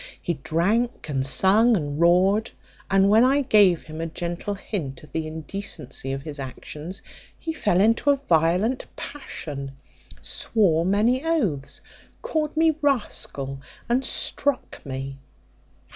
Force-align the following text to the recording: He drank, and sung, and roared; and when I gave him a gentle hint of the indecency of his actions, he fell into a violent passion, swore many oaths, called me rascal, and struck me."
He 0.19 0.33
drank, 0.33 1.09
and 1.09 1.23
sung, 1.23 1.77
and 1.77 1.99
roared; 1.99 2.49
and 2.89 3.07
when 3.07 3.23
I 3.23 3.41
gave 3.41 3.83
him 3.83 4.01
a 4.01 4.07
gentle 4.07 4.55
hint 4.55 5.03
of 5.03 5.11
the 5.11 5.27
indecency 5.27 6.11
of 6.11 6.23
his 6.23 6.39
actions, 6.39 7.03
he 7.37 7.53
fell 7.53 7.79
into 7.79 8.09
a 8.09 8.15
violent 8.15 8.87
passion, 8.95 9.77
swore 10.19 10.85
many 10.87 11.23
oaths, 11.23 11.81
called 12.23 12.57
me 12.57 12.75
rascal, 12.81 13.61
and 13.87 14.03
struck 14.03 14.83
me." 14.83 15.19